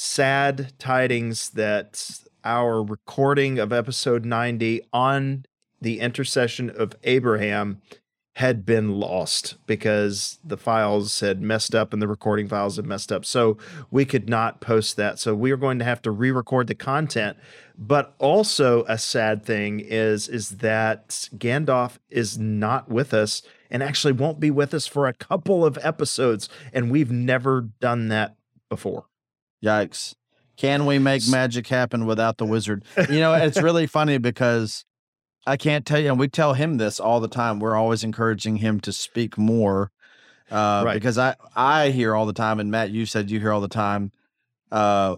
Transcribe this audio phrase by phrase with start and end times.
[0.00, 5.44] sad tidings that our recording of episode 90 on
[5.80, 7.82] the intercession of Abraham
[8.36, 13.10] had been lost because the files had messed up and the recording files had messed
[13.10, 13.24] up.
[13.24, 13.58] So
[13.90, 15.18] we could not post that.
[15.18, 17.36] So we are going to have to re-record the content.
[17.76, 24.12] But also a sad thing is is that Gandalf is not with us and actually
[24.12, 28.36] won't be with us for a couple of episodes and we've never done that
[28.68, 29.06] before.
[29.64, 30.14] Yikes.
[30.56, 32.84] Can we make magic happen without the wizard?
[33.08, 34.84] You know, it's really funny because
[35.46, 37.60] I can't tell you, and we tell him this all the time.
[37.60, 39.92] We're always encouraging him to speak more,
[40.50, 40.94] uh, right.
[40.94, 43.68] because I I hear all the time, and Matt, you said you hear all the
[43.68, 44.12] time.
[44.70, 45.16] Uh,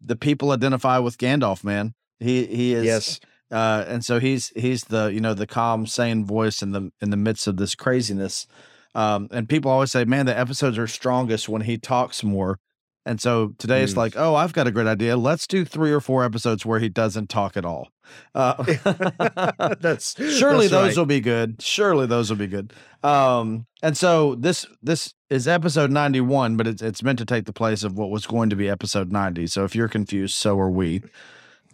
[0.00, 1.94] the people identify with Gandalf, man.
[2.20, 3.20] He he is yes,
[3.50, 7.10] uh, and so he's he's the you know the calm, sane voice in the in
[7.10, 8.46] the midst of this craziness.
[8.94, 12.60] Um, and people always say, man, the episodes are strongest when he talks more.
[13.06, 13.84] And so today mm.
[13.84, 15.16] it's like, oh, I've got a great idea.
[15.16, 17.90] Let's do three or four episodes where he doesn't talk at all.
[18.34, 18.62] Uh,
[19.80, 20.96] that's surely that's those right.
[20.96, 21.60] will be good.
[21.60, 22.72] Surely those will be good.
[23.02, 27.44] Um, and so this this is episode ninety one, but it's it's meant to take
[27.44, 29.46] the place of what was going to be episode ninety.
[29.46, 31.02] So if you're confused, so are we.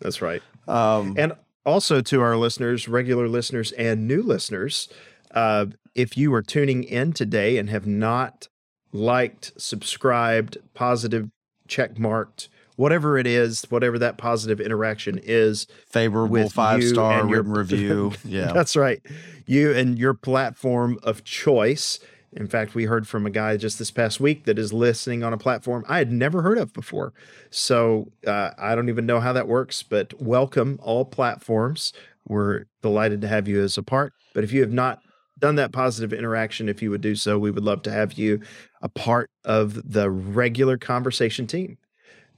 [0.00, 0.42] That's right.
[0.66, 1.32] Um, and
[1.64, 4.88] also to our listeners, regular listeners, and new listeners,
[5.32, 8.48] uh, if you are tuning in today and have not
[8.92, 11.28] liked, subscribed, positive,
[11.68, 15.66] check marked, whatever it is, whatever that positive interaction is.
[15.88, 18.12] Favorable five star written review.
[18.24, 18.52] Yeah.
[18.52, 19.00] That's right.
[19.46, 21.98] You and your platform of choice.
[22.32, 25.32] In fact, we heard from a guy just this past week that is listening on
[25.32, 27.12] a platform I had never heard of before.
[27.50, 31.92] So uh, I don't even know how that works, but welcome all platforms.
[32.28, 34.12] We're delighted to have you as a part.
[34.32, 35.00] But if you have not
[35.40, 38.40] done that positive interaction, if you would do so, we would love to have you
[38.82, 41.78] a part of the regular conversation team.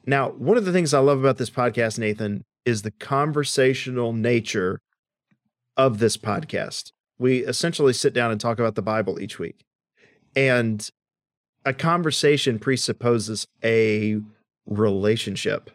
[0.06, 4.80] Now, one of the things I love about this podcast, Nathan, is the conversational nature
[5.76, 6.92] of this podcast.
[7.18, 9.64] We essentially sit down and talk about the Bible each week.
[10.34, 10.88] And
[11.64, 14.20] a conversation presupposes a
[14.66, 15.70] relationship.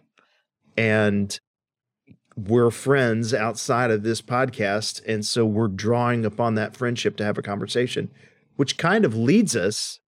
[0.75, 1.39] And
[2.37, 5.01] we're friends outside of this podcast.
[5.07, 8.11] And so we're drawing upon that friendship to have a conversation,
[8.55, 9.99] which kind of leads us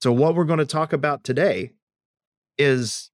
[0.00, 1.72] to what we're going to talk about today
[2.56, 3.10] is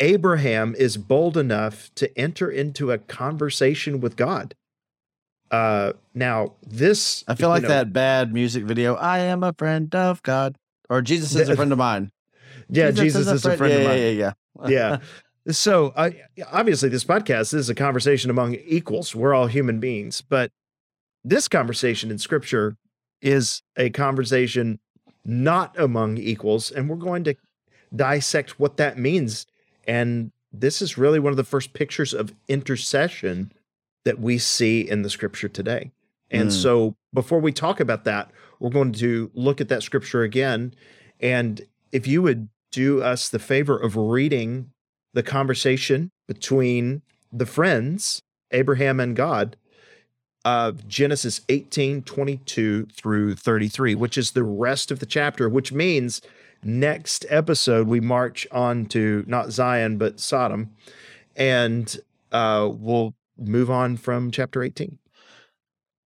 [0.00, 4.54] Abraham is bold enough to enter into a conversation with God.
[5.50, 8.96] Uh, now this I feel like know, that bad music video.
[8.96, 10.58] I am a friend of God,
[10.90, 12.10] or Jesus is a friend of mine.
[12.68, 13.98] Yeah, Jesus, Jesus is, a, is friend, a friend yeah, of mine.
[13.98, 14.32] Yeah, yeah,
[14.68, 14.68] yeah.
[14.68, 14.98] yeah.
[15.48, 16.10] So, uh,
[16.50, 19.14] obviously, this podcast is a conversation among equals.
[19.14, 20.50] We're all human beings, but
[21.24, 22.76] this conversation in Scripture
[23.22, 24.80] is a conversation
[25.24, 27.36] not among equals, and we're going to
[27.94, 29.46] dissect what that means.
[29.86, 33.52] And this is really one of the first pictures of intercession
[34.04, 35.92] that we see in the Scripture today.
[36.28, 36.52] And mm.
[36.52, 40.74] so, before we talk about that, we're going to look at that Scripture again.
[41.20, 41.60] And
[41.92, 44.72] if you would do us the favor of reading
[45.16, 47.00] the conversation between
[47.32, 48.20] the friends,
[48.50, 49.56] Abraham and God,
[50.44, 56.20] of Genesis 18, 22 through 33, which is the rest of the chapter, which means
[56.62, 60.70] next episode we march on to not Zion, but Sodom.
[61.34, 61.98] And
[62.30, 64.98] uh, we'll move on from chapter 18.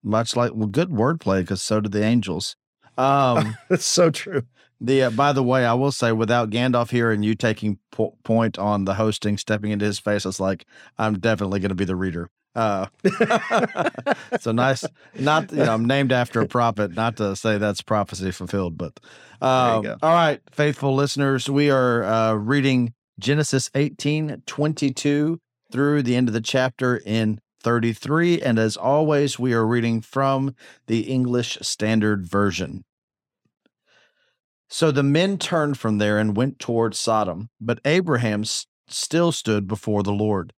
[0.03, 2.57] much like well, good wordplay because so did the angels.
[2.99, 4.43] Um, That's so true.
[4.81, 8.17] the uh, by the way, I will say, without Gandalf here and you taking po-
[8.25, 10.67] point on the hosting, stepping into his face, it's like
[10.99, 12.29] I'm definitely going to be the reader.
[12.55, 12.87] Uh,
[14.41, 14.85] so nice.
[15.15, 16.93] Not you know, I'm named after a prophet.
[16.93, 18.99] Not to say that's prophecy fulfilled, but
[19.41, 25.41] um, all right, faithful listeners, we are uh, reading Genesis 18, 22
[25.71, 30.55] through the end of the chapter in 33, and as always, we are reading from
[30.87, 32.85] the English Standard Version.
[34.69, 39.67] So the men turned from there and went toward Sodom, but Abraham s- still stood
[39.67, 40.53] before the Lord.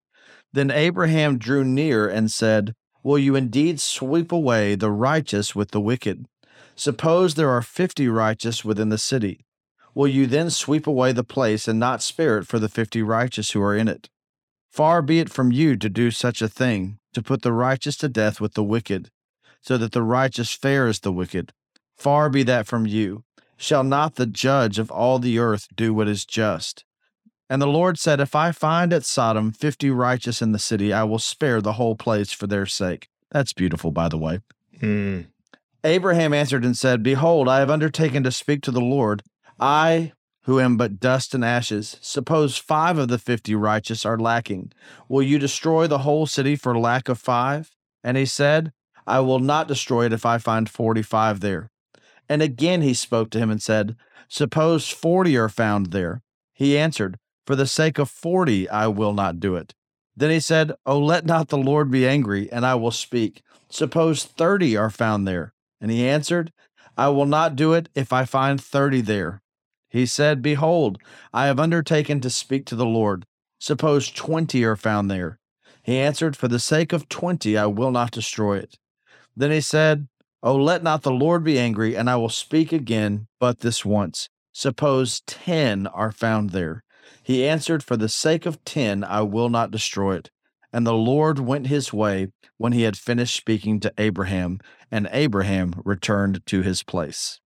[0.53, 5.81] Then Abraham drew near and said, Will you indeed sweep away the righteous with the
[5.81, 6.27] wicked?
[6.75, 9.47] Suppose there are fifty righteous within the city.
[9.95, 13.53] Will you then sweep away the place and not spare it for the fifty righteous
[13.53, 14.09] who are in it?
[14.71, 18.09] Far be it from you to do such a thing, to put the righteous to
[18.09, 19.11] death with the wicked,
[19.61, 21.53] so that the righteous fare as the wicked.
[21.97, 23.25] Far be that from you.
[23.63, 26.87] Shall not the judge of all the earth do what is just?
[27.51, 31.05] And the Lord said, If I find at Sodom fifty righteous in the city, I
[31.05, 33.11] will spare the whole place for their sake.
[33.31, 34.41] That's beautiful, by the way.
[34.81, 35.21] Hmm.
[35.85, 39.23] Abraham answered and said, Behold, I have undertaken to speak to the Lord.
[39.59, 40.13] I,
[40.45, 44.73] who am but dust and ashes, suppose five of the fifty righteous are lacking.
[45.07, 47.71] Will you destroy the whole city for lack of five?
[48.03, 48.73] And he said,
[49.07, 51.71] I will not destroy it if I find forty five there.
[52.31, 53.97] And again he spoke to him and said,
[54.29, 56.23] Suppose forty are found there.
[56.53, 59.75] He answered, For the sake of forty I will not do it.
[60.17, 63.43] Then he said, Oh, let not the Lord be angry, and I will speak.
[63.69, 65.55] Suppose thirty are found there.
[65.81, 66.53] And he answered,
[66.97, 69.43] I will not do it if I find thirty there.
[69.89, 70.99] He said, Behold,
[71.33, 73.27] I have undertaken to speak to the Lord.
[73.59, 75.41] Suppose twenty are found there.
[75.83, 78.79] He answered, For the sake of twenty I will not destroy it.
[79.37, 80.07] Then he said,
[80.43, 84.29] Oh, let not the Lord be angry, and I will speak again, but this once.
[84.53, 86.83] Suppose ten are found there.
[87.23, 90.31] He answered, For the sake of ten I will not destroy it.
[90.73, 94.61] And the Lord went his way when he had finished speaking to Abraham,
[94.91, 97.41] and Abraham returned to his place.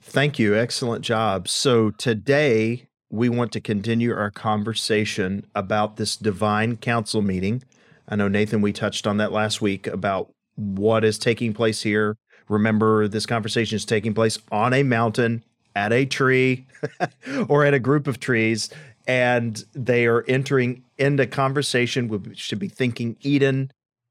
[0.00, 0.56] Thank you.
[0.56, 1.48] Excellent job.
[1.48, 7.62] So today we want to continue our conversation about this divine council meeting.
[8.08, 12.16] I know, Nathan, we touched on that last week about what is taking place here.
[12.48, 15.44] Remember, this conversation is taking place on a mountain,
[15.76, 16.66] at a tree,
[17.48, 18.70] or at a group of trees,
[19.06, 22.08] and they are entering into conversation.
[22.08, 23.70] We should be thinking Eden,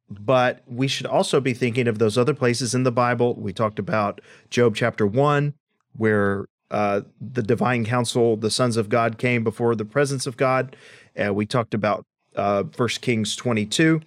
[0.09, 3.35] but we should also be thinking of those other places in the Bible.
[3.35, 5.53] We talked about Job chapter 1,
[5.97, 10.75] where uh, the divine council, the sons of God, came before the presence of God.
[11.17, 12.05] Uh, we talked about
[12.35, 14.01] uh, 1 Kings 22,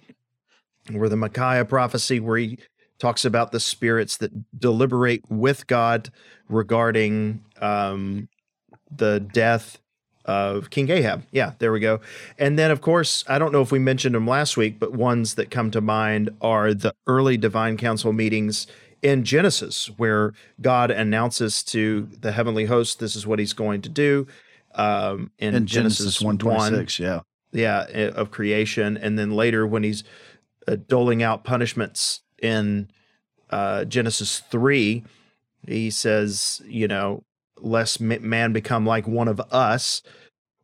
[0.89, 2.57] where the Micaiah prophecy, where he
[2.99, 6.11] talks about the spirits that deliberate with God
[6.49, 8.29] regarding um,
[8.95, 9.79] the death
[10.25, 11.23] of King Ahab.
[11.31, 11.99] Yeah, there we go.
[12.37, 15.35] And then, of course, I don't know if we mentioned them last week, but ones
[15.35, 18.67] that come to mind are the early divine council meetings
[19.01, 23.89] in Genesis, where God announces to the heavenly host, this is what he's going to
[23.89, 24.27] do.
[24.75, 27.21] Um, in, In Genesis, Genesis 1, 126, yeah.
[27.51, 28.95] yeah, eh, of creation.
[28.97, 30.03] And then later, when he's
[30.67, 32.89] uh, doling out punishments in
[33.49, 35.03] uh, Genesis 3,
[35.67, 37.23] he says, you know,
[37.57, 40.01] lest ma- man become like one of us.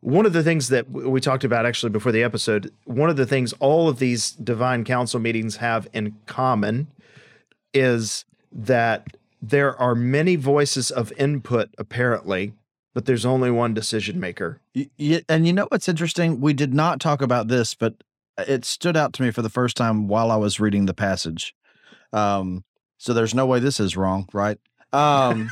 [0.02, 3.26] One of the things that we talked about actually before the episode, one of the
[3.26, 6.88] things all of these divine council meetings have in common
[7.74, 9.08] is that
[9.42, 12.54] there are many voices of input, apparently,
[12.94, 14.60] but there's only one decision maker.
[15.30, 16.42] And you know what's interesting?
[16.42, 17.96] We did not talk about this, but
[18.38, 21.54] it stood out to me for the first time while I was reading the passage.
[22.14, 22.64] Um,
[22.98, 24.58] so there's no way this is wrong, right?
[24.94, 25.52] Um,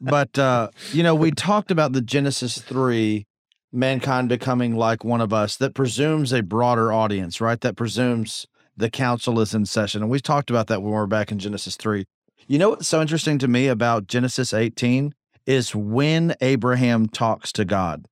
[0.00, 3.26] but uh, you know, we talked about the Genesis three,
[3.72, 5.56] mankind becoming like one of us.
[5.56, 7.60] That presumes a broader audience, right?
[7.60, 11.06] That presumes the council is in session, and we talked about that when we were
[11.06, 12.06] back in Genesis three.
[12.46, 17.64] You know what's so interesting to me about Genesis eighteen is when Abraham talks to
[17.64, 18.06] God.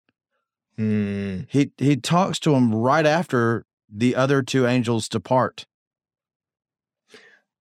[0.76, 1.42] Hmm.
[1.48, 5.66] He he talks to him right after the other two angels depart.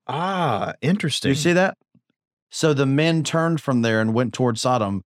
[0.07, 1.29] Ah, interesting.
[1.29, 1.77] you see that?
[2.51, 5.03] So the men turned from there and went toward Sodom,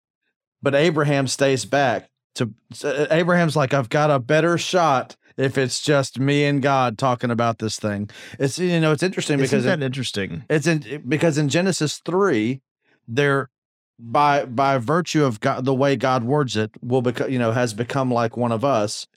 [0.61, 2.09] but Abraham stays back.
[2.35, 6.97] To so Abraham's like, I've got a better shot if it's just me and God
[6.97, 8.09] talking about this thing.
[8.38, 10.43] It's you know it's interesting Isn't because that in, interesting?
[10.49, 12.61] it's in because in Genesis three,
[13.07, 13.49] there
[13.97, 17.73] by by virtue of God, the way God words it, will become you know has
[17.73, 19.07] become like one of us.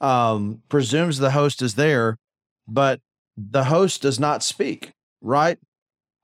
[0.00, 2.18] Um, presumes the host is there,
[2.68, 3.00] but
[3.36, 4.92] the host does not speak.
[5.22, 5.58] right?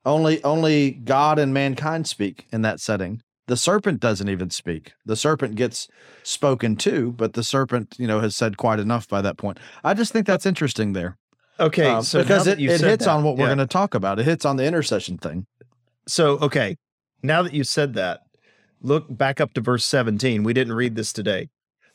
[0.04, 3.22] Only only God and mankind speak in that setting.
[3.46, 4.92] The serpent doesn't even speak.
[5.06, 5.86] The serpent gets
[6.22, 9.58] spoken to, but the serpent, you know, has said quite enough by that point.
[9.84, 11.18] I just think that's interesting there.
[11.60, 14.18] Okay, Um, so because it, it hits that- on what we're going to talk about.
[14.18, 15.46] It hits on the intercession thing.
[16.08, 16.76] So, okay,
[17.22, 18.20] now that you said that,
[18.80, 20.42] look back up to verse 17.
[20.42, 21.48] We didn't read this today.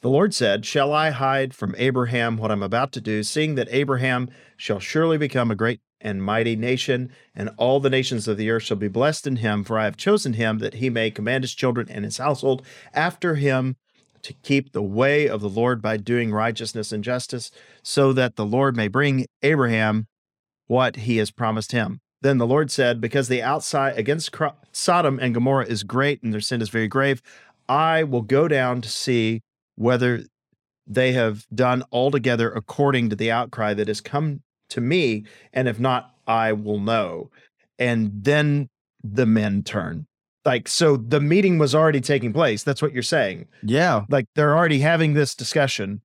[0.07, 3.67] The Lord said, Shall I hide from Abraham what I'm about to do, seeing that
[3.69, 8.49] Abraham shall surely become a great and mighty nation, and all the nations of the
[8.49, 11.43] earth shall be blessed in him, for I have chosen him that he may command
[11.43, 12.61] his children and his household
[12.93, 13.75] after him
[14.21, 17.51] to keep the way of the Lord by doing righteousness and justice,
[17.83, 20.07] so that the Lord may bring Abraham
[20.67, 21.99] what he has promised him.
[22.21, 24.33] Then the Lord said, Because the outside against
[24.71, 27.21] Sodom and Gomorrah is great and their sin is very grave,
[27.67, 29.41] I will go down to see
[29.77, 30.23] whether
[30.85, 35.79] they have done altogether according to the outcry that has come to me, and if
[35.79, 37.31] not, I will know.
[37.79, 38.69] And then
[39.03, 40.07] the men turn.
[40.45, 42.63] Like, so the meeting was already taking place.
[42.63, 43.47] That's what you're saying.
[43.63, 44.05] Yeah.
[44.09, 46.01] Like, they're already having this discussion,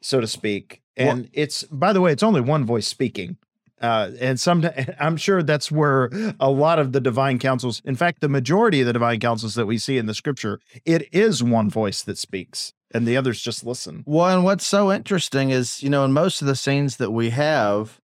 [0.00, 0.80] so to speak.
[0.96, 3.36] And it's, by the way, it's only one voice speaking.
[3.80, 4.64] Uh, and some,
[5.00, 8.86] I'm sure that's where a lot of the divine councils, in fact, the majority of
[8.86, 12.72] the divine councils that we see in the scripture, it is one voice that speaks,
[12.92, 14.02] and the others just listen.
[14.06, 17.30] Well, and what's so interesting is, you know, in most of the scenes that we
[17.30, 18.00] have,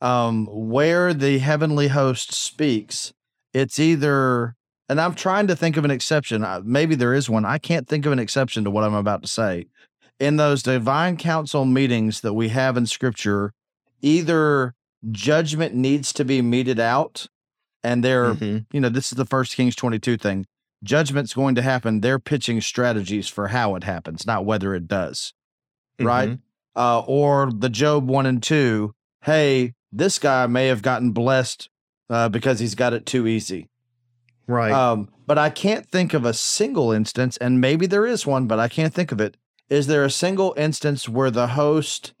[0.00, 3.12] um, where the heavenly host speaks,
[3.52, 4.54] it's either,
[4.88, 6.44] and I'm trying to think of an exception.
[6.44, 7.44] uh, Maybe there is one.
[7.44, 9.66] I can't think of an exception to what I'm about to say.
[10.20, 13.52] In those divine council meetings that we have in scripture,
[14.02, 14.74] either
[15.10, 17.26] judgment needs to be meted out,
[17.84, 18.66] and they're Mhm.
[18.72, 20.46] you know, this is the first Kings 22 thing.
[20.84, 22.00] Judgment's going to happen.
[22.00, 25.32] They're pitching strategies for how it happens, not whether it does.
[26.00, 26.30] Right.
[26.30, 26.40] Mhm.
[26.76, 28.94] Uh, or the Job 1 and 2.
[29.22, 31.68] Hey, this guy may have gotten blessed
[32.08, 33.68] uh, because he's got it too easy.
[34.46, 34.72] Right.
[34.72, 38.58] Um, but I can't think of a single instance, and maybe there is one, but
[38.58, 39.36] I can't think of it.
[39.68, 42.14] Is there a single instance where the host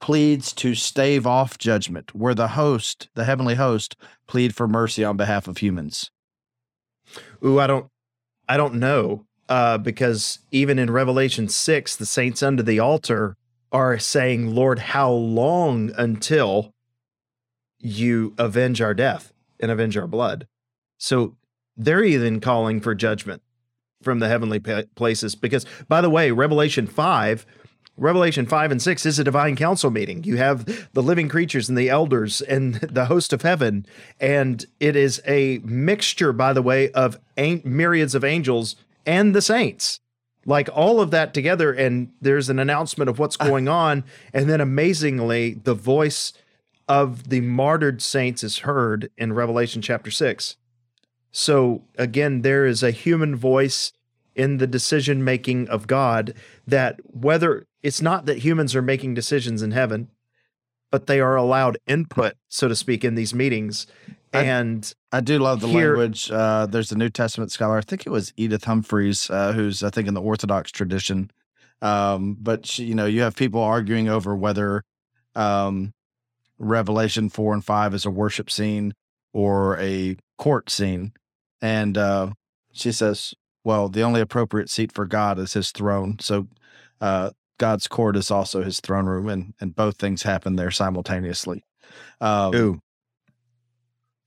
[0.00, 5.16] pleads to stave off judgment, where the host, the heavenly host, plead for mercy on
[5.18, 6.10] behalf of humans?
[7.44, 7.86] Ooh, I don't,
[8.48, 13.36] I don't know, uh, because even in Revelation six, the saints under the altar
[13.72, 16.72] are saying, "Lord, how long until
[17.78, 20.46] you avenge our death and avenge our blood?"
[20.98, 21.36] So
[21.76, 23.42] they're even calling for judgment
[24.02, 25.34] from the heavenly places.
[25.34, 27.46] Because, by the way, Revelation five.
[27.96, 30.24] Revelation 5 and 6 is a divine council meeting.
[30.24, 33.86] You have the living creatures and the elders and the host of heaven.
[34.20, 38.74] And it is a mixture, by the way, of myriads of angels
[39.06, 40.00] and the saints.
[40.44, 41.72] Like all of that together.
[41.72, 43.46] And there's an announcement of what's ah.
[43.46, 44.04] going on.
[44.32, 46.32] And then amazingly, the voice
[46.88, 50.56] of the martyred saints is heard in Revelation chapter 6.
[51.30, 53.92] So again, there is a human voice
[54.34, 56.34] in the decision making of God
[56.66, 60.08] that whether it's not that humans are making decisions in heaven,
[60.90, 63.86] but they are allowed input, so to speak, in these meetings.
[64.32, 66.30] I- And I do love the Here- language.
[66.30, 67.76] Uh, there's a New Testament scholar.
[67.78, 71.30] I think it was Edith Humphreys, uh, who's I think in the Orthodox tradition.
[71.82, 74.82] Um, but she, you know, you have people arguing over whether
[75.36, 75.92] um,
[76.58, 78.94] Revelation four and five is a worship scene
[79.32, 81.12] or a court scene,
[81.60, 82.30] and uh,
[82.72, 86.16] she says, "Well, the only appropriate seat for God is His throne.
[86.20, 86.46] So
[87.00, 91.64] uh, God's court is also His throne room, and and both things happen there simultaneously."
[92.20, 92.80] Um, ooh,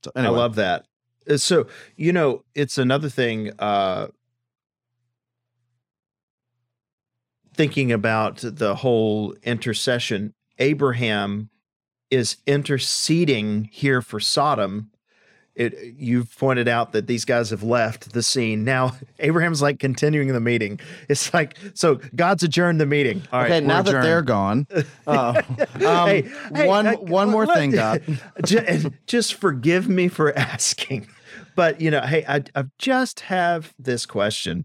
[0.04, 0.34] so anyway.
[0.34, 0.86] I love that.
[1.28, 1.66] Uh, So,
[1.96, 4.08] you know, it's another thing uh
[7.54, 10.32] thinking about the whole intercession.
[10.58, 11.50] Abraham
[12.08, 14.90] is interceding here for Sodom.
[15.58, 18.62] It, you've pointed out that these guys have left the scene.
[18.62, 20.78] Now Abraham's like continuing the meeting.
[21.08, 23.22] It's like so God's adjourned the meeting.
[23.32, 24.68] All right, okay, now we're that they're gone,
[25.08, 28.02] uh, um, Hey, hey, one uh, one more let- thing, God.
[28.44, 31.08] Ju- and just forgive me for asking,
[31.56, 34.64] but you know, hey, I, I just have this question,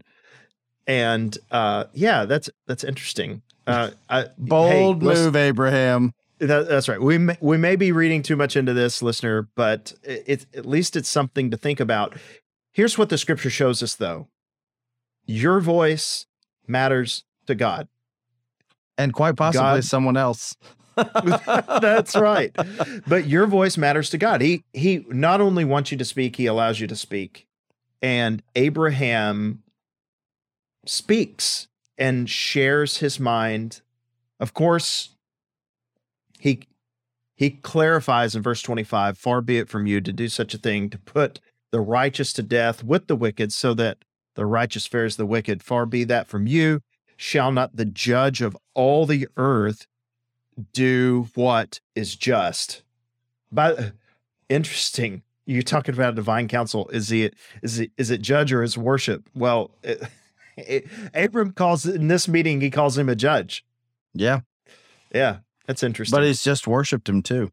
[0.86, 3.42] and uh, yeah, that's that's interesting.
[3.66, 6.12] Uh, I, Bold listen- move, Abraham.
[6.46, 7.00] That, that's right.
[7.00, 10.96] We may, we may be reading too much into this, listener, but it, at least
[10.96, 12.16] it's something to think about.
[12.72, 14.28] Here's what the scripture shows us, though:
[15.26, 16.26] your voice
[16.66, 17.88] matters to God.
[18.96, 20.56] And quite possibly God- someone else.
[20.96, 22.54] That's right.
[23.06, 24.40] But your voice matters to God.
[24.40, 27.48] He he not only wants you to speak, he allows you to speak.
[28.00, 29.64] And Abraham
[30.86, 31.66] speaks
[31.98, 33.80] and shares his mind.
[34.38, 35.13] Of course,
[36.44, 36.60] he
[37.36, 40.90] he clarifies in verse 25 far be it from you to do such a thing
[40.90, 41.40] to put
[41.72, 43.98] the righteous to death with the wicked so that
[44.34, 45.62] the righteous fares the wicked.
[45.62, 46.80] Far be that from you.
[47.16, 49.86] Shall not the judge of all the earth
[50.72, 52.82] do what is just?
[53.50, 53.92] But
[54.48, 55.22] interesting.
[55.46, 56.88] You're talking about a divine council.
[56.88, 57.30] Is he
[57.62, 59.28] is it is it judge or is worship?
[59.34, 60.02] Well it,
[60.56, 63.64] it, abram calls in this meeting he calls him a judge.
[64.12, 64.40] Yeah.
[65.12, 67.50] yeah that's interesting But he's just worshipped him too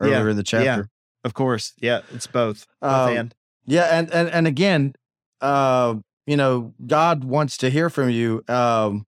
[0.00, 0.88] Yeah, earlier in the chapter.
[1.24, 3.34] of course yeah it's both both Um, and
[3.66, 4.94] Yeah, and and and again,
[5.40, 5.94] uh,
[6.26, 8.42] you know, God wants to hear from you.
[8.48, 9.06] Um,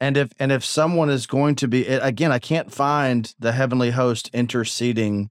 [0.00, 3.90] and if and if someone is going to be again, I can't find the heavenly
[3.90, 5.30] host interceding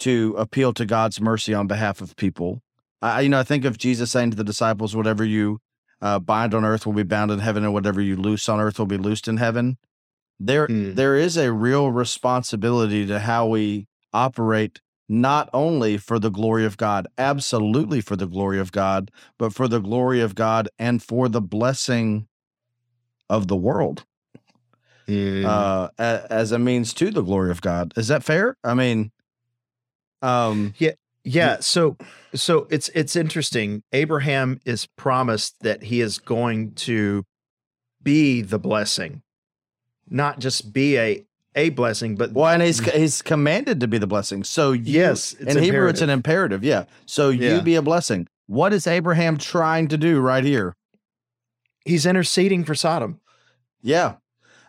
[0.00, 2.62] to appeal to God's mercy on behalf of people.
[3.00, 5.58] I, you know, I think of Jesus saying to the disciples, "Whatever you
[6.00, 8.78] uh, bind on earth will be bound in heaven, and whatever you loose on earth
[8.78, 9.78] will be loosed in heaven."
[10.40, 10.94] There, Hmm.
[10.94, 16.76] there is a real responsibility to how we operate not only for the glory of
[16.76, 21.28] God, absolutely for the glory of God, but for the glory of God and for
[21.28, 22.28] the blessing
[23.28, 24.04] of the world
[25.08, 25.44] Mm.
[25.44, 27.92] uh, as a means to the glory of God.
[27.96, 28.56] Is that fair?
[28.62, 29.10] I mean,
[30.22, 30.74] um,
[31.24, 31.96] Yeah, so
[32.34, 33.82] so it's it's interesting.
[33.92, 37.24] Abraham is promised that he is going to
[38.02, 39.22] be the blessing.
[40.08, 44.06] Not just be a a blessing, but well, and he's he's commanded to be the
[44.06, 44.42] blessing.
[44.44, 46.62] So you, yes, it's in Hebrew, it's an imperative.
[46.62, 46.64] imperative.
[46.64, 46.84] Yeah.
[47.06, 47.56] So Yeah.
[47.56, 48.26] you be a blessing.
[48.46, 50.74] What is Abraham trying to do right here?
[51.84, 53.20] he's interceding for Sodom.
[53.82, 54.14] Yeah.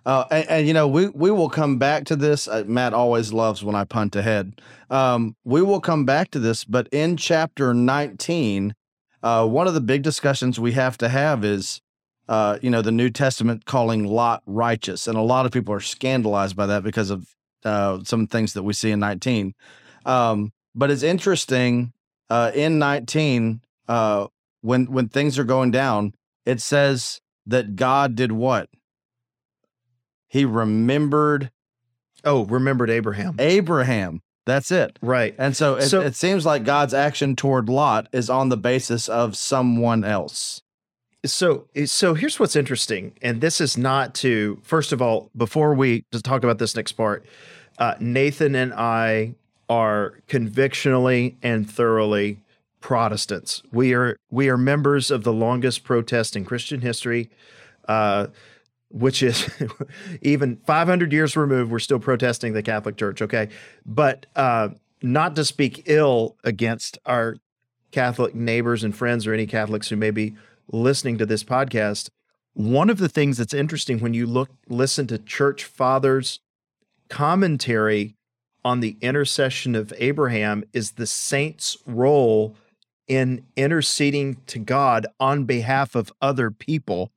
[0.06, 2.48] Uh, and, and you know we we will come back to this.
[2.48, 4.60] Uh, Matt always loves when I punt ahead.
[4.90, 8.76] Um, we will come back to this, but in chapter 19,
[9.22, 11.82] uh, one of the big discussions we have to have is,
[12.30, 15.80] uh, you know, the New Testament calling Lot righteous, and a lot of people are
[15.82, 17.28] scandalized by that because of
[17.66, 19.54] uh, some things that we see in 19.
[20.06, 21.94] Um, but it's interesting
[22.30, 24.28] uh, in 19 uh,
[24.62, 26.14] when when things are going down,
[26.46, 28.70] it says that God did what?
[30.28, 31.52] He remembered
[32.26, 33.36] Oh, remembered Abraham.
[33.38, 34.22] Abraham.
[34.46, 34.98] That's it.
[35.02, 35.36] Right.
[35.38, 39.08] And so it, So- it seems like God's action toward Lot is on the basis
[39.10, 40.62] of someone else.
[41.26, 46.04] So so here's what's interesting, and this is not to first of all, before we
[46.24, 47.26] talk about this next part,
[47.78, 49.36] uh, Nathan and I
[49.70, 52.40] are convictionally and thoroughly
[52.82, 53.64] Protestants.
[53.72, 57.30] We are we are members of the longest protest in Christian history,
[57.88, 58.28] uh,
[58.90, 59.50] which is
[60.22, 61.72] even 500 years removed.
[61.72, 63.22] We're still protesting the Catholic Church.
[63.22, 63.48] Okay,
[63.86, 64.70] but uh,
[65.02, 67.38] not to speak ill against our
[67.92, 70.36] Catholic neighbors and friends or any Catholics who may be
[70.74, 72.10] listening to this podcast.
[72.54, 76.40] One of the things that's interesting when you look listen to church fathers
[77.10, 78.16] commentary
[78.66, 82.56] on the intercession of Abraham is the saint's role
[83.08, 87.12] in interceding to God on behalf of other people.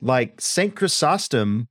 [0.00, 1.68] Like Saint Chrysostom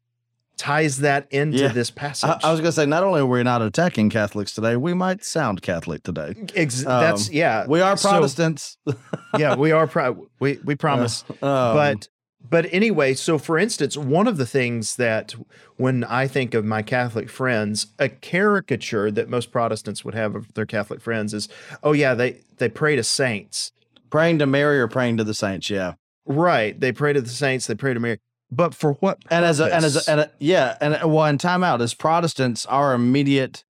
[0.61, 1.69] ties that into Yeah.
[1.69, 2.29] this passage.
[2.29, 4.93] I, I was going to say, not only are we not attacking Catholics today, we
[4.93, 6.35] might sound Catholic today.
[6.55, 7.65] Ex- that's um, yeah.
[7.67, 8.77] We are So- Protestants.
[9.39, 10.19] yeah, we are proud.
[10.39, 11.23] We we promise.
[11.29, 12.07] Um, but
[12.47, 15.33] but anyway, so for instance, one of the things that
[15.77, 20.53] when I think of my Catholic friends, a caricature that most Protestants would have of
[20.53, 21.47] their Catholic friends is,
[21.81, 23.71] oh yeah, they they pray to saints.
[24.11, 25.93] praying to Mary or praying to the saints, yeah.
[26.25, 26.79] Right.
[26.79, 28.19] They pray to the saints, they pray to Mary.
[28.51, 31.25] But for what And as a and as a, and a, yeah, and uh, well,
[31.25, 33.63] in time out as Protestants, our immediate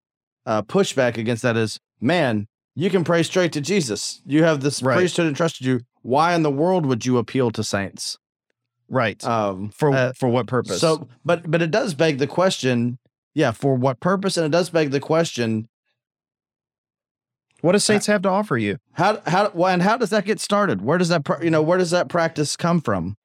[0.45, 4.21] uh, pushback against that is, man, you can pray straight to Jesus.
[4.25, 4.95] You have this Right.
[4.95, 5.81] priesthood entrusted you.
[6.01, 8.17] Why in the world would you appeal to saints?
[8.89, 9.23] right.
[9.23, 10.81] Um, for uh, for what purpose?
[10.81, 12.97] So, but but it does beg the question,
[13.33, 14.35] yeah, for what purpose?
[14.35, 15.69] And it does beg the question,
[17.61, 18.77] what does saints have to offer you?
[18.93, 20.81] how how well, and how does that get started?
[20.81, 23.15] Where does that you know where does that practice come from?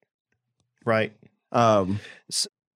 [0.84, 1.12] Right.
[1.56, 2.00] Um,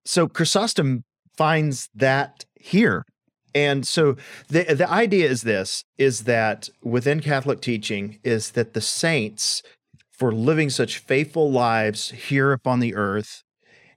[0.05, 1.03] so Chrysostom
[1.37, 3.05] finds that here.
[3.53, 4.15] And so
[4.47, 9.61] the the idea is this is that within Catholic teaching is that the saints
[10.11, 13.43] for living such faithful lives here upon the earth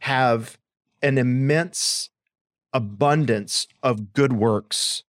[0.01, 0.59] have
[1.01, 2.11] an immense
[2.73, 5.05] abundance of good works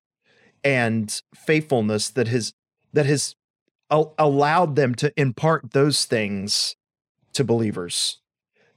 [0.64, 2.54] and faithfulness that has
[2.92, 3.36] that has
[3.90, 6.76] allowed them to impart those things
[7.32, 8.20] to believers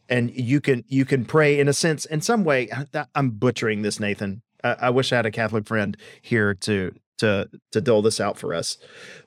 [0.08, 2.68] and you can you can pray in a sense in some way
[3.14, 7.48] i'm butchering this nathan i, I wish i had a catholic friend here to to
[7.72, 8.78] to dole this out for us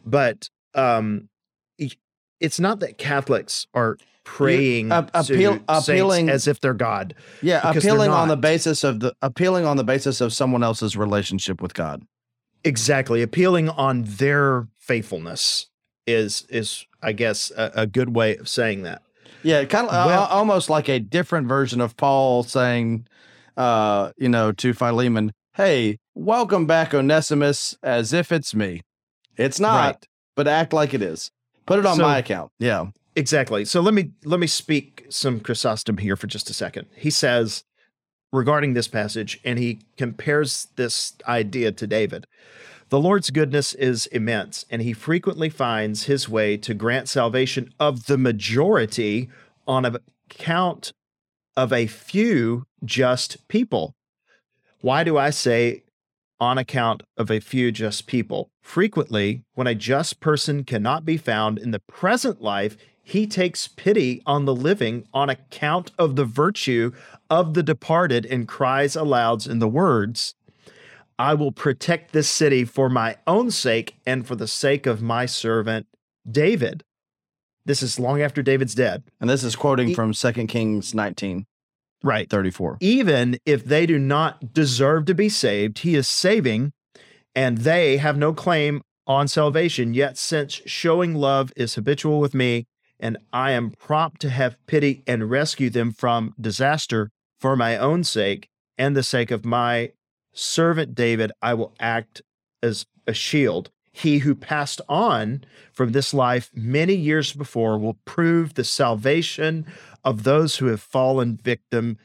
[0.06, 1.30] but um
[2.40, 7.16] it's not that Catholics are praying ap- appeal- appealing- as if they're God.
[7.42, 11.62] Yeah, appealing on the basis of the appealing on the basis of someone else's relationship
[11.62, 12.04] with God.
[12.64, 13.22] Exactly.
[13.22, 15.68] Appealing on their faithfulness
[16.06, 19.02] is is I guess a, a good way of saying that.
[19.44, 23.08] Yeah, kind of Well- almost like a different version of Paul saying,
[23.58, 28.82] uh, you know, to Philemon, "Hey, welcome back, Onesimus, as if it's me.
[29.38, 30.08] It's not, Right.
[30.36, 31.32] but act like it is.
[31.66, 33.66] Put it on So- my account." Yeah, Exactly.
[33.66, 36.88] So let me let me speak some Chrysostom here for just a second.
[36.96, 37.64] He says
[38.32, 42.28] regarding this passage, and he compares this idea to David.
[42.90, 48.08] The Lord's goodness is immense, and he frequently finds his way to grant salvation of
[48.08, 49.30] the majority
[49.68, 50.92] on account
[51.56, 53.94] of a few just people.
[54.82, 55.84] Why do I say
[56.40, 58.50] on account of a few just people?
[58.64, 64.24] Frequently, when a just person cannot be found in the present life, he takes pity
[64.26, 66.92] on the living on account of the virtue
[67.30, 70.34] of the departed and cries aloud in the words,
[71.20, 75.26] I will protect this city for my own sake and for the sake of my
[75.26, 75.86] servant
[76.30, 76.84] David.
[77.66, 79.04] This is long after David's dead.
[79.20, 81.46] and this is quoting E- from Second Kings nineteen
[82.02, 82.30] Right.
[82.30, 82.78] thirty four.
[82.80, 86.72] Even if they do not deserve to be saved, he is saving,
[87.36, 89.94] and they have no claim on salvation.
[89.94, 92.66] Yet, since showing love is habitual with me,
[92.98, 97.10] and I am prompt to have pity and rescue them from disaster
[97.42, 99.92] for my own sake and the sake of my
[100.34, 102.22] servant David, I will act
[102.62, 103.72] as a shield.
[103.92, 109.66] He who passed on from this life many years before will prove the salvation
[110.04, 111.98] of those who have fallen victim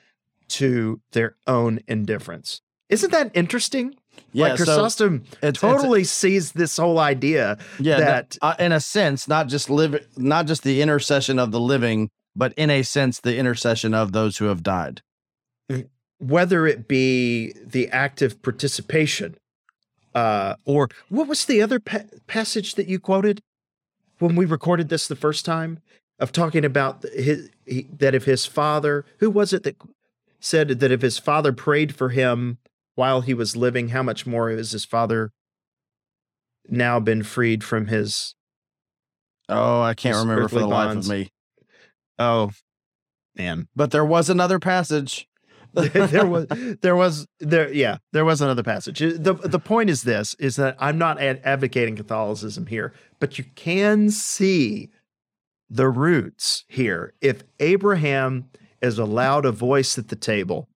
[0.48, 2.62] to their own indifference.
[2.88, 3.94] Isn't that interesting?
[4.32, 8.80] Yeah, like Chrysostom it's- it's- totally sees this whole idea yeah, that uh, in a
[8.80, 13.20] sense, not just live, not just the intercession of the living, but in a sense,
[13.20, 15.02] the intercession of those who have died.
[16.28, 19.36] Whether it be the active participation
[20.14, 23.40] uh, or what was the other pa- passage that you quoted
[24.20, 25.80] when we recorded this the first time
[26.18, 29.76] of talking about his, he, that if his father who was it that
[30.40, 32.58] said that if his father prayed for him
[32.94, 35.30] while he was living how much more has his father
[36.68, 38.34] now been freed from his
[39.46, 41.28] Oh, I can't remember for the life of me.
[42.18, 42.50] oh
[43.36, 45.26] man But there was another passage.
[45.92, 46.46] there was
[46.82, 49.02] there was there yeah there was another passage.
[49.02, 53.38] Uh, the the point is this is that i'm not ad- advocating catholicism here but
[53.38, 54.90] you can see
[55.70, 57.14] the roots here.
[57.20, 60.68] If abraham is allowed a voice at the table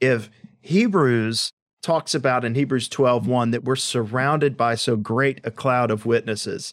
[0.00, 5.50] if hebrews talks about in hebrews 12 1 that we're surrounded by so great a
[5.50, 6.72] cloud of witnesses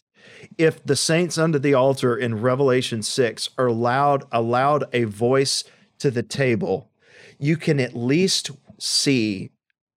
[0.56, 5.64] if the saints under the altar in revelation 6 are allowed allowed a voice
[5.98, 6.89] to the table
[7.38, 9.50] you can at least see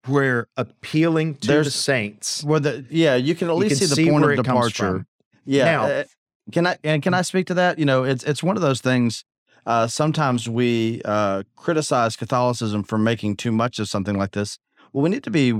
[0.05, 2.43] where appealing to the saints.
[2.43, 5.05] Where the yeah, you can at least can see the see point of departure.
[5.45, 5.65] Yeah.
[5.65, 6.03] Now- uh,
[6.51, 7.79] can I and can I speak to that?
[7.79, 9.23] You know, it's it's one of those things.
[9.65, 14.59] Uh, sometimes we uh, criticize Catholicism for making too much of something like this.
[14.91, 15.53] Well, we need to be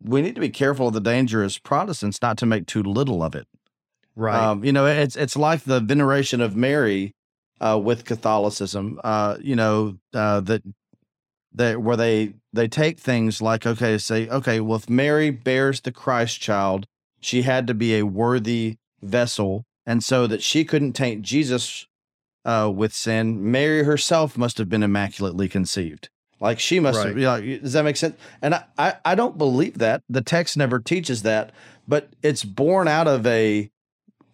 [0.00, 3.22] we need to be careful of the danger as Protestants not to make too little
[3.22, 3.48] of it.
[4.14, 4.40] Right.
[4.40, 7.14] Um, you know, it's it's like the veneration of Mary
[7.60, 9.00] uh, with Catholicism.
[9.02, 10.62] Uh, you know uh, that
[11.58, 15.92] that where they they take things like okay, say okay, well if Mary bears the
[15.92, 16.86] Christ child,
[17.20, 21.86] she had to be a worthy vessel, and so that she couldn't taint Jesus
[22.44, 23.50] uh, with sin.
[23.50, 26.08] Mary herself must have been immaculately conceived.
[26.40, 27.18] Like she must have.
[27.18, 28.16] You know, does that make sense?
[28.40, 31.52] And I, I I don't believe that the text never teaches that,
[31.86, 33.70] but it's born out of a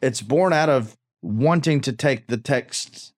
[0.02, 3.13] it's born out of wanting to take the text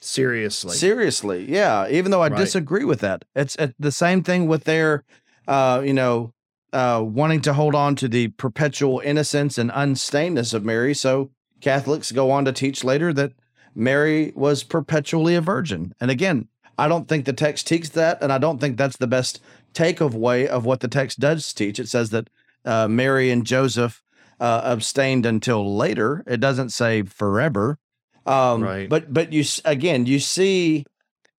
[0.00, 0.76] Seriously.
[0.76, 1.46] seriously.
[1.50, 2.38] Yeah, even though I Right.
[2.38, 3.24] disagree with that.
[3.34, 5.04] It's uh, the same thing with their
[5.48, 6.32] uh, you know,
[6.72, 10.94] uh wanting to hold on to the perpetual innocence and unstainedness of Mary.
[10.94, 13.32] So Catholics go on to teach later that
[13.74, 15.92] Mary was perpetually a virgin.
[16.00, 19.06] And again, I don't think the text teaches that, and I don't think that's the
[19.08, 19.40] best
[19.74, 21.78] take of way of what the text does teach.
[21.78, 22.30] It says that
[22.64, 24.02] uh, Mary and Joseph
[24.38, 26.22] uh, abstained until later.
[26.26, 27.78] It doesn't say forever.
[28.26, 28.88] Um, Right.
[28.88, 30.84] But but you again you see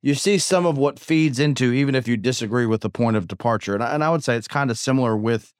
[0.02, 3.28] you see some of what feeds into even if you disagree with the point of
[3.28, 5.54] departure, and I, and I would say it's kind of similar with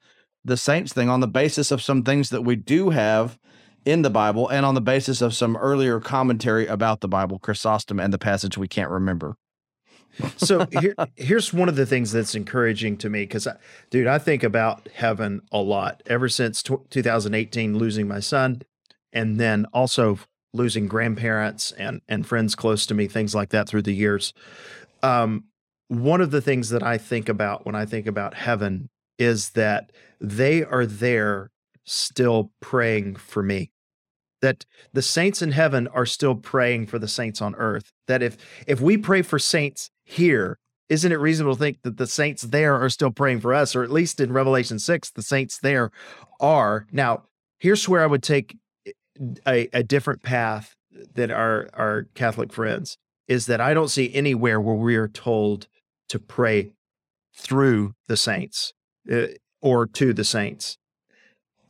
[0.44, 3.38] the saints thing on the basis of some things that we do have
[3.84, 8.00] in the Bible and on the basis of some earlier commentary about the Bible, Chrysostom
[8.00, 9.36] and the passage we can't remember.
[10.36, 13.48] so here, here's one of the things that's encouraging to me because,
[13.90, 18.62] dude, I think about heaven a lot ever since tw 2018 losing my son,
[19.12, 20.18] and then also
[20.52, 24.32] losing grandparents and and friends close to me, things like that through the years.
[25.02, 25.44] Um,
[25.88, 28.88] one of the things that I think about when I think about heaven
[29.18, 31.50] is that they are there
[31.84, 33.70] still praying for me.
[34.40, 37.92] That the saints in heaven are still praying for the saints on earth.
[38.08, 38.36] That if
[38.66, 42.74] if we pray for saints here, isn't it reasonable to think that the saints there
[42.74, 45.90] are still praying for us, or at least in Revelation 6, the saints there
[46.40, 46.86] are.
[46.90, 47.24] Now,
[47.58, 48.56] here's where I would take
[49.46, 50.74] a, a different path
[51.14, 55.68] than our, our Catholic friends is that I don't see anywhere where we are told
[56.08, 56.72] to pray
[57.34, 58.72] through the saints
[59.10, 59.28] uh,
[59.60, 60.76] or to the saints.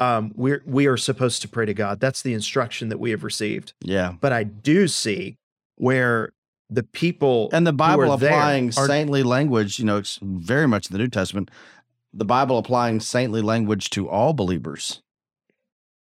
[0.00, 2.00] Um, we're we are supposed to pray to God.
[2.00, 3.74] That's the instruction that we have received.
[3.80, 4.14] Yeah.
[4.20, 5.36] But I do see
[5.76, 6.32] where
[6.68, 10.98] the people and the Bible applying saintly language, you know, it's very much in the
[10.98, 11.50] New Testament.
[12.12, 15.02] The Bible applying saintly language to all believers.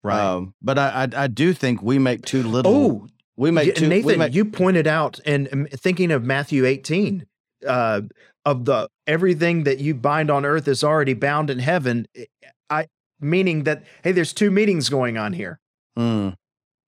[0.07, 0.21] Right.
[0.21, 2.73] Um, but I, I, I do think we make too little.
[2.73, 3.88] Oh, we make too.
[3.88, 7.27] Nathan, make, you pointed out, and um, thinking of Matthew 18,
[7.66, 8.03] uh,
[8.45, 12.07] of the everything that you bind on earth is already bound in heaven.
[12.71, 12.87] I
[13.21, 15.59] meaning that hey, there's two meetings going on here.
[15.99, 16.37] Mm.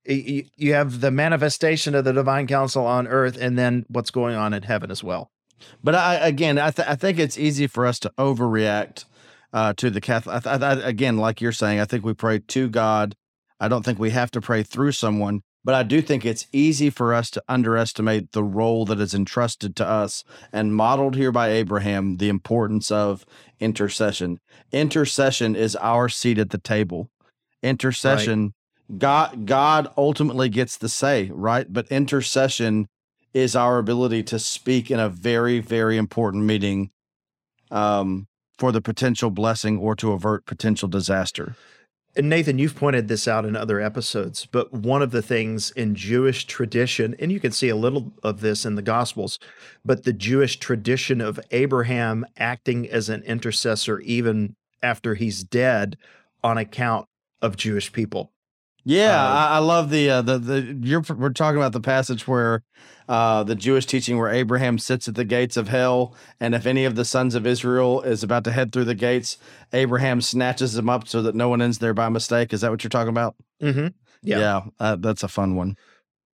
[0.04, 4.36] You, you have the manifestation of the divine council on earth, and then what's going
[4.36, 5.32] on in heaven as well.
[5.82, 9.06] But I again, I, th- I think it's easy for us to overreact
[9.52, 10.46] uh, to the Catholic.
[10.46, 13.16] I, I, again, like you're saying, I think we pray to God.
[13.60, 16.90] I don't think we have to pray through someone, but I do think it's easy
[16.90, 21.50] for us to underestimate the role that is entrusted to us and modeled here by
[21.50, 23.26] Abraham the importance of
[23.58, 24.38] intercession.
[24.70, 27.10] Intercession is our seat at the table.
[27.62, 28.54] Intercession,
[28.88, 28.98] right.
[28.98, 31.70] God, God ultimately gets the say, right?
[31.70, 32.88] But intercession
[33.34, 36.90] is our ability to speak in a very, very important meeting
[37.70, 38.26] um,
[38.58, 41.54] for the potential blessing or to avert potential disaster.
[42.16, 45.94] And Nathan, you've pointed this out in other episodes, but one of the things in
[45.94, 49.38] Jewish tradition, and you can see a little of this in the Gospels,
[49.84, 55.96] but the Jewish tradition of Abraham acting as an intercessor even after he's dead
[56.42, 57.06] on account
[57.40, 58.32] of Jewish people.
[58.84, 62.26] Yeah, uh, I, I, love the uh, the the you're we're talking about the passage
[62.26, 62.62] where
[63.08, 66.84] uh, the Jewish teaching where Abraham sits at the gates of hell, and if any
[66.84, 69.36] of the sons of Israel is about to head through the gates,
[69.72, 72.52] Abraham snatches them up so that no one ends there by mistake.
[72.52, 73.34] Is that what you're talking about?
[73.62, 73.88] Mm-hmm.
[74.22, 75.76] Yeah, yeah uh, that's a fun one.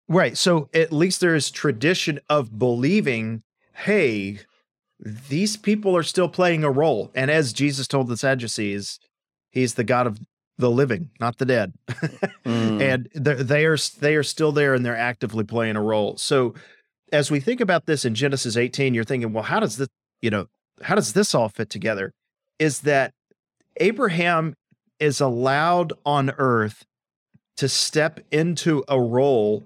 [0.09, 0.37] Right.
[0.37, 4.41] So at least there is tradition of believing, hey,
[4.99, 8.99] these people are still playing a role, and as Jesus told the Sadducees,
[9.51, 10.19] he's the God of
[10.61, 11.73] the living, not the dead.
[12.45, 12.81] mm.
[12.81, 16.17] And they are they are still there and they're actively playing a role.
[16.17, 16.55] So
[17.13, 19.89] as we think about this in Genesis 18, you're thinking, well, how does this,
[20.23, 20.47] you know,
[20.83, 22.13] how does this all fit together?
[22.59, 23.13] Is that
[23.77, 24.55] Abraham
[24.99, 26.85] is allowed on earth
[27.57, 29.65] to step into a role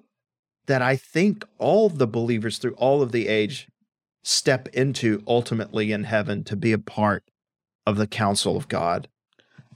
[0.66, 3.68] that I think all the believers through all of the age
[4.22, 7.24] step into ultimately in heaven to be a part
[7.86, 9.08] of the council of God.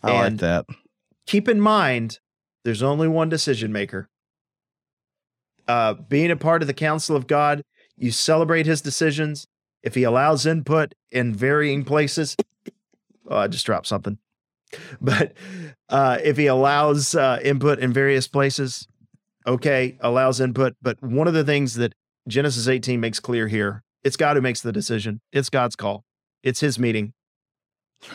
[0.03, 0.67] I and like that
[1.29, 2.19] keep in mind
[2.65, 4.09] there's only one decision maker.
[5.69, 7.63] Uh, being a part of the council of God,
[7.97, 9.47] you celebrate his decisions.
[9.83, 12.35] If he allows input in varying places,
[13.29, 14.19] oh, I just dropped something.
[15.01, 15.33] But
[15.89, 18.87] uh, if he allows uh, input in various places,
[19.47, 20.77] okay, allows input.
[20.83, 21.95] But one of the things that
[22.27, 25.23] Genesis 18 makes clear here, it's God who makes the decision.
[25.33, 26.05] It's God's call.
[26.43, 27.15] It's his meeting.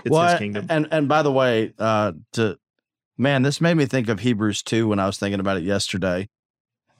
[0.06, 0.68] It's well, his kingdom.
[0.70, 2.60] And and by the way, uh, to
[3.18, 6.30] Man, this made me think of Hebrews 2 when I was thinking about it yesterday.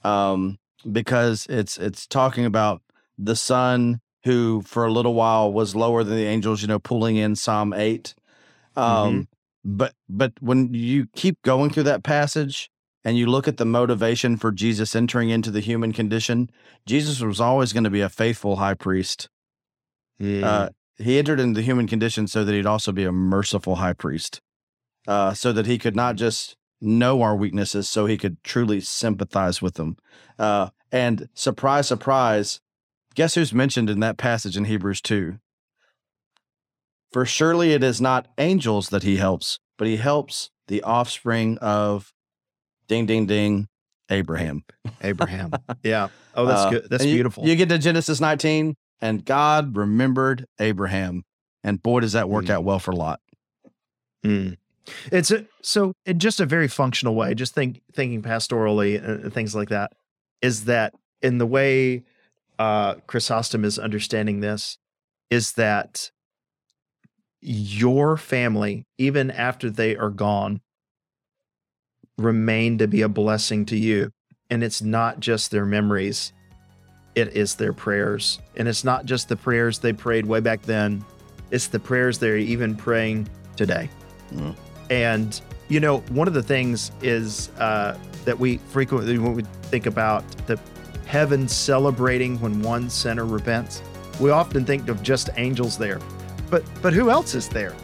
[0.04, 0.60] Um,
[0.92, 2.82] because it's it's talking about
[3.18, 7.16] the son who for a little while was lower than the angels, you know, pulling
[7.16, 8.14] in Psalm 8.
[8.76, 9.22] Um, mm-hmm.
[9.64, 12.70] but but when you keep going through that passage
[13.06, 16.50] and you look at the motivation for Jesus entering into the human condition,
[16.86, 19.30] Jesus was always going to be a faithful high priest.
[20.20, 20.48] Yeah.
[20.48, 23.94] Uh, he entered into the human condition so that he'd also be a merciful high
[23.94, 24.42] priest
[25.08, 29.62] uh, so that he could not just know our weaknesses, so he could truly sympathize
[29.62, 29.98] with them.
[30.38, 32.60] Uh, and surprise, surprise,
[33.16, 35.40] guess who's mentioned in that passage in Hebrews 2?
[37.12, 42.12] For surely it is not angels that he helps, but he helps the offspring of
[42.88, 43.68] ding, ding, ding,
[44.10, 44.64] Abraham.
[45.02, 45.52] Abraham.
[45.84, 46.10] yeah.
[46.36, 46.90] Oh, that's uh, good.
[46.90, 47.46] That's you, beautiful.
[47.46, 51.24] You get to Genesis 19, and God remembered Abraham.
[51.64, 52.50] And boy, does that work mm.
[52.52, 53.22] out well for Lot.
[54.26, 54.58] Mm.
[55.12, 59.56] It's a, so in just a very functional way, just think thinking pastorally and things
[59.56, 59.94] like that,
[60.42, 62.04] is that in the way
[62.60, 64.78] uh, Chrysostom is understanding this,
[65.30, 66.12] is that
[67.42, 70.62] your family, even after they are gone,
[72.18, 74.12] remain to be a blessing to you
[74.50, 76.32] And it's not just their memories,
[77.16, 78.40] it is their prayers.
[78.56, 81.04] And it's not just the prayers they prayed way back then,
[81.50, 83.90] it's the prayers they're even praying today.
[84.32, 84.56] Mm.
[84.90, 89.86] And, you know, one of the things is uh, that we frequently, when we think
[89.86, 90.60] about the
[91.06, 93.82] heaven celebrating when one sinner repents,
[94.20, 96.00] we often think of just angels there.
[96.50, 97.76] But, but who else is there?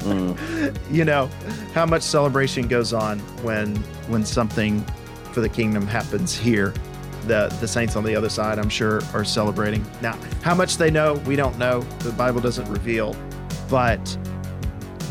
[0.00, 0.76] Mm.
[0.90, 1.26] you know
[1.74, 3.76] how much celebration goes on when
[4.08, 4.82] when something
[5.32, 6.72] for the kingdom happens here
[7.26, 10.90] the the saints on the other side i'm sure are celebrating now how much they
[10.90, 13.14] know we don't know the bible doesn't reveal
[13.68, 14.00] but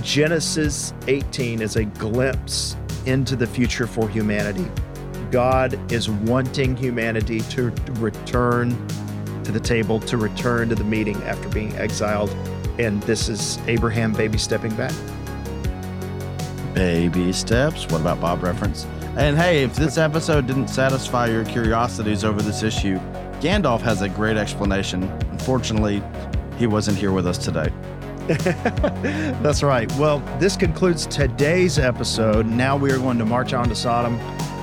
[0.02, 4.66] genesis 18 is a glimpse into the future for humanity
[5.32, 8.70] god is wanting humanity to return
[9.44, 12.30] to the table to return to the meeting after being exiled
[12.80, 14.94] and this is Abraham baby stepping back.
[16.74, 17.86] Baby steps.
[17.88, 18.86] What about Bob reference?
[19.18, 22.98] And hey, if this episode didn't satisfy your curiosities over this issue,
[23.42, 25.04] Gandalf has a great explanation.
[25.32, 26.02] Unfortunately,
[26.58, 27.70] he wasn't here with us today.
[29.42, 29.92] That's right.
[29.94, 32.46] Well, this concludes today's episode.
[32.46, 34.20] Now we are going to march on to Sodom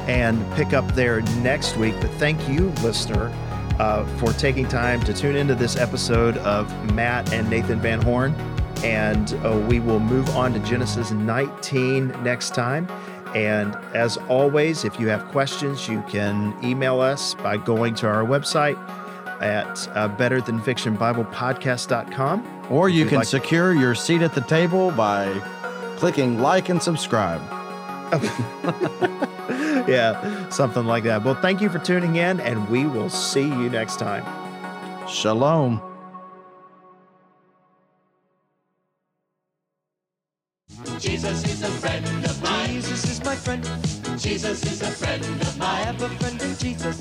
[0.07, 1.97] and pick up there next week.
[2.01, 3.33] But thank you, listener,
[3.81, 8.37] uh, for taking time to tune into this episode of Matt and Nathan Van Horn.
[8.85, 12.87] And uh, we will move on to Genesis 19 next time.
[13.35, 18.23] And as always, if you have questions, you can email us by going to our
[18.23, 18.79] website
[19.43, 22.56] at uh, betterthanfictionbiblepodcast.com.
[22.71, 25.33] Or you can like- secure your seat at the table by
[25.97, 27.41] clicking like and subscribe.
[29.89, 31.25] yeah, something like that.
[31.25, 34.25] Well, thank you for tuning in, and we will see you next time.
[35.09, 35.81] Shalom.
[40.99, 42.69] Jesus is a friend of mine.
[42.75, 43.65] Jesus is my friend.
[44.19, 45.69] Jesus is a friend of mine.
[45.69, 46.99] I have a friend in Jesus.